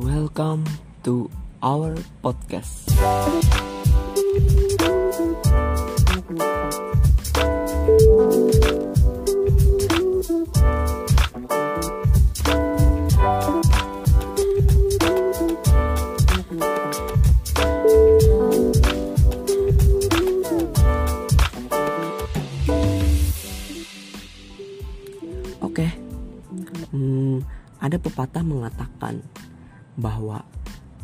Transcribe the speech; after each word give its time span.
Welcome 0.00 0.64
to 1.04 1.28
our 1.60 1.92
podcast. 2.24 2.88
Oke, 25.60 25.92
hmm, 26.88 27.44
ada 27.84 28.00
pepatah 28.00 28.40
mengatakan 28.40 29.20
bahwa 29.98 30.44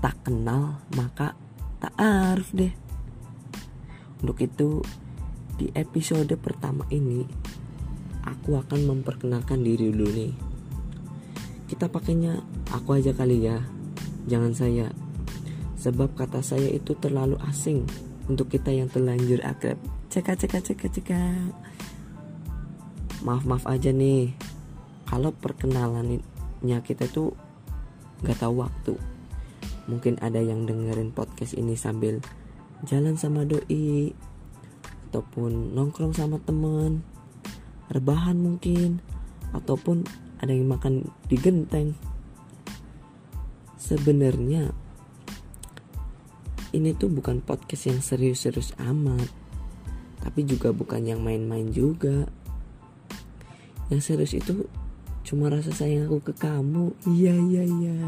tak 0.05 0.15
kenal 0.27 0.83
maka 0.95 1.35
tak 1.81 1.95
arif 1.99 2.51
deh. 2.53 2.73
Untuk 4.23 4.39
itu 4.43 4.81
di 5.57 5.73
episode 5.73 6.33
pertama 6.37 6.85
ini 6.93 7.25
aku 8.27 8.59
akan 8.59 8.81
memperkenalkan 8.93 9.63
diri 9.63 9.89
dulu 9.95 10.09
nih. 10.13 10.35
Kita 11.67 11.91
pakainya 11.91 12.39
aku 12.71 12.99
aja 12.99 13.11
kali 13.15 13.43
ya, 13.43 13.59
jangan 14.31 14.53
saya. 14.55 14.91
Sebab 15.79 16.19
kata 16.19 16.43
saya 16.43 16.71
itu 16.71 16.95
terlalu 16.99 17.39
asing 17.47 17.87
untuk 18.27 18.51
kita 18.51 18.75
yang 18.75 18.91
terlanjur 18.91 19.43
akrab. 19.43 19.79
Ceka 20.11 20.35
ceka 20.35 20.59
ceka 20.63 20.87
ceka. 20.91 21.23
Maaf 23.23 23.43
maaf 23.47 23.65
aja 23.67 23.91
nih, 23.91 24.35
kalau 25.07 25.35
perkenalannya 25.35 26.79
kita 26.83 27.11
tuh 27.11 27.35
nggak 28.23 28.39
tahu 28.41 28.65
waktu. 28.65 28.95
Mungkin 29.87 30.19
ada 30.23 30.39
yang 30.43 30.65
dengerin 30.65 31.13
podcast 31.13 31.55
ini 31.55 31.75
sambil 31.75 32.23
jalan 32.85 33.17
sama 33.17 33.49
doi 33.49 34.13
ataupun 35.11 35.73
nongkrong 35.73 36.13
sama 36.13 36.37
temen 36.43 37.01
rebahan 37.89 38.37
mungkin 38.37 38.99
ataupun 39.55 40.05
ada 40.43 40.53
yang 40.53 40.69
makan 40.69 41.09
di 41.31 41.37
genteng. 41.39 41.95
Sebenarnya 43.79 44.75
ini 46.75 46.93
tuh 46.93 47.09
bukan 47.09 47.41
podcast 47.41 47.89
yang 47.89 48.01
serius-serius 48.03 48.75
amat 48.83 49.31
tapi 50.27 50.43
juga 50.43 50.75
bukan 50.75 51.07
yang 51.07 51.23
main-main 51.23 51.71
juga. 51.71 52.27
Yang 53.87 54.01
serius 54.03 54.35
itu 54.35 54.67
cuma 55.27 55.51
rasa 55.51 55.75
sayang 55.75 56.07
aku 56.07 56.31
ke 56.31 56.33
kamu. 56.39 56.95
Iya 57.03 57.35
iya 57.35 57.63
iya. 57.67 57.99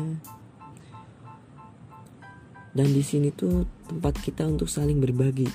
Dan 2.71 2.95
di 2.95 3.03
sini 3.03 3.35
tuh 3.35 3.67
tempat 3.91 4.23
kita 4.23 4.47
untuk 4.47 4.71
saling 4.71 5.03
berbagi. 5.03 5.51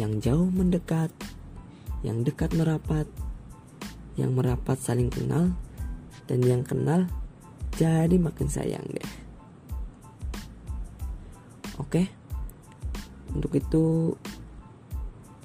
Yang 0.00 0.32
jauh 0.32 0.48
mendekat 0.48 1.12
yang 2.00 2.24
dekat 2.24 2.50
merapat 2.56 3.06
yang 4.16 4.32
merapat 4.32 4.80
saling 4.80 5.12
kenal 5.12 5.52
dan 6.26 6.40
yang 6.42 6.64
kenal 6.64 7.04
jadi 7.76 8.16
makin 8.16 8.48
sayang 8.48 8.84
deh. 8.88 9.10
Oke? 11.76 12.08
Untuk 13.36 13.52
itu 13.52 14.16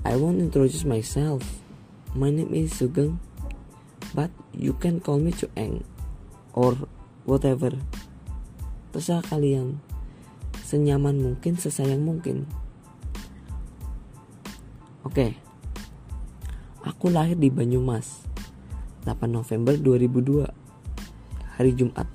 I 0.08 0.16
want 0.16 0.40
introduce 0.40 0.88
myself. 0.88 1.44
My 2.16 2.32
name 2.32 2.56
is 2.56 2.72
Sugeng 2.72 3.20
but 4.13 4.31
you 4.55 4.75
can 4.77 5.00
call 5.02 5.19
me 5.19 5.33
Cueng 5.33 5.83
or 6.53 6.75
whatever. 7.27 7.75
Terserah 8.95 9.25
kalian. 9.25 9.80
Senyaman 10.67 11.19
mungkin 11.23 11.55
sesayang 11.55 12.03
mungkin. 12.03 12.47
Oke. 15.08 15.39
Aku 16.84 17.12
lahir 17.12 17.35
di 17.35 17.51
Banyumas 17.51 18.28
8 19.07 19.28
November 19.28 19.75
2002 19.75 20.47
hari 21.56 21.72
Jumat. 21.75 22.07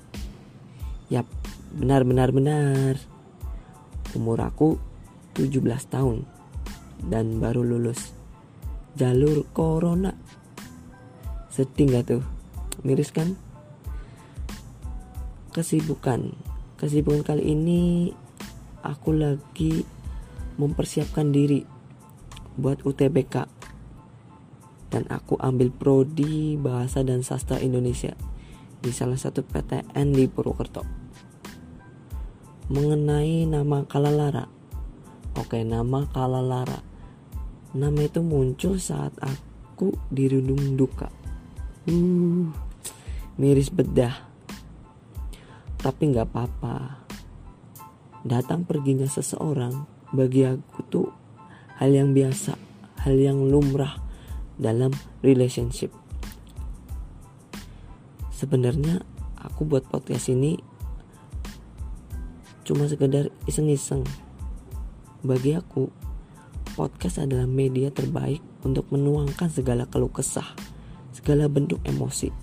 Yap 1.09 1.25
benar 1.73 2.05
benar 2.05 2.29
benar. 2.29 2.97
Umur 4.13 4.45
aku 4.45 4.77
17 5.33 5.65
tahun 5.89 6.29
dan 7.09 7.41
baru 7.41 7.65
lulus 7.65 8.13
jalur 8.93 9.49
corona 9.51 10.13
sedih 11.53 11.85
gak 11.93 12.09
tuh? 12.09 12.25
Miris 12.81 13.13
kan? 13.13 13.37
Kesibukan. 15.53 16.33
Kesibukan 16.81 17.21
kali 17.21 17.53
ini 17.53 18.09
aku 18.81 19.13
lagi 19.13 19.85
mempersiapkan 20.57 21.29
diri 21.29 21.61
buat 22.57 22.81
UTBK 22.81 23.45
dan 24.89 25.05
aku 25.13 25.37
ambil 25.37 25.69
prodi 25.69 26.57
bahasa 26.57 27.05
dan 27.05 27.21
sastra 27.21 27.61
Indonesia 27.61 28.17
di 28.81 28.89
salah 28.89 29.17
satu 29.21 29.45
PTN 29.45 30.09
di 30.09 30.25
Purwokerto. 30.25 30.81
Mengenai 32.73 33.45
nama 33.45 33.85
Kalalara. 33.85 34.49
Oke 35.37 35.61
nama 35.61 36.09
Kalalara. 36.09 36.81
Nama 37.77 37.99
itu 38.01 38.25
muncul 38.25 38.81
saat 38.81 39.13
aku 39.21 39.93
dirundung 40.09 40.73
duka 40.73 41.22
uh, 41.89 42.43
miris 43.35 43.69
bedah. 43.73 44.15
Tapi 45.79 46.01
nggak 46.15 46.27
apa-apa. 46.31 47.03
Datang 48.23 48.63
perginya 48.63 49.07
seseorang. 49.07 49.83
Bagi 50.13 50.47
aku 50.47 50.79
tuh 50.87 51.07
hal 51.81 51.91
yang 51.91 52.15
biasa 52.15 52.55
hal 53.03 53.19
yang 53.19 53.43
lumrah 53.51 53.99
dalam 54.55 54.95
relationship. 55.19 55.91
Sebenarnya 58.31 59.03
aku 59.35 59.67
buat 59.67 59.83
podcast 59.91 60.31
ini 60.31 60.55
cuma 62.63 62.87
sekedar 62.87 63.27
iseng-iseng. 63.43 64.07
Bagi 65.19 65.59
aku 65.59 65.91
podcast 66.79 67.19
adalah 67.19 67.47
media 67.47 67.91
terbaik 67.91 68.39
untuk 68.63 68.87
menuangkan 68.87 69.51
segala 69.51 69.83
keluh 69.87 70.11
kesah 70.11 70.72
segala 71.13 71.45
bentuk 71.45 71.79
emosi. 71.85 72.33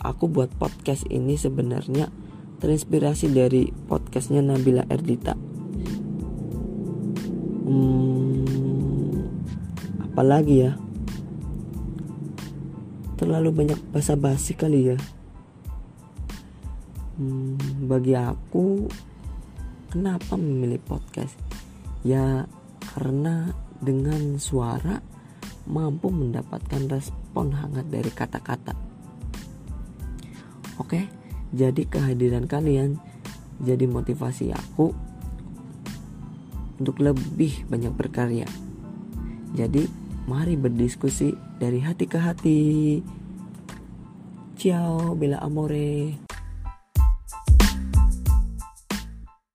Aku 0.00 0.26
buat 0.32 0.48
podcast 0.56 1.04
ini 1.12 1.36
sebenarnya 1.36 2.08
terinspirasi 2.58 3.30
dari 3.30 3.68
podcastnya 3.68 4.42
Nabila 4.42 4.82
Erdita. 4.88 5.36
Hmm, 7.68 9.28
apalagi 10.08 10.54
ya? 10.64 10.72
Terlalu 13.20 13.50
banyak 13.52 13.80
basa-basi 13.92 14.56
kali 14.56 14.94
ya. 14.94 14.98
Hmm, 17.18 17.58
bagi 17.84 18.14
aku, 18.14 18.88
kenapa 19.92 20.38
memilih 20.38 20.80
podcast? 20.80 21.34
Ya 22.06 22.46
karena 22.94 23.52
dengan 23.82 24.38
suara 24.38 25.02
mampu 25.68 26.08
mendapatkan 26.08 26.88
respon 26.88 27.52
hangat 27.52 27.86
dari 27.92 28.08
kata-kata. 28.08 28.72
Oke, 30.80 31.04
jadi 31.52 31.82
kehadiran 31.84 32.48
kalian 32.48 32.96
jadi 33.60 33.84
motivasi 33.84 34.54
aku 34.56 34.96
untuk 36.78 36.96
lebih 37.02 37.66
banyak 37.68 37.92
berkarya. 37.92 38.46
Jadi, 39.52 39.90
mari 40.30 40.54
berdiskusi 40.54 41.34
dari 41.58 41.82
hati 41.82 42.04
ke 42.06 42.18
hati. 42.20 42.62
Ciao, 44.54 45.16
bela 45.18 45.42
amore. 45.42 46.27